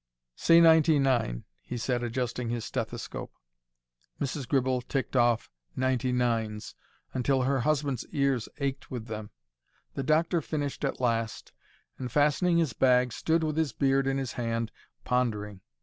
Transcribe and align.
"Say 0.35 0.59
'ninety 0.59 0.97
nine,'" 0.97 1.43
he 1.61 1.77
said, 1.77 2.01
adjusting 2.01 2.49
his 2.49 2.65
stethoscope. 2.65 3.35
Mrs. 4.19 4.47
Gribble 4.47 4.81
ticked 4.81 5.15
off 5.15 5.51
"ninety 5.75 6.11
nines" 6.11 6.73
until 7.13 7.43
her 7.43 7.59
husband's 7.59 8.07
ears 8.07 8.49
ached 8.57 8.89
with 8.89 9.05
them. 9.05 9.29
The 9.93 10.01
doctor 10.01 10.41
finished 10.41 10.83
at 10.83 10.99
last, 10.99 11.51
and, 11.99 12.11
fastening 12.11 12.57
his 12.57 12.73
bag, 12.73 13.13
stood 13.13 13.43
with 13.43 13.57
his 13.57 13.73
beard 13.73 14.07
in 14.07 14.17
his 14.17 14.31
hand, 14.31 14.71
pondering. 15.03 15.61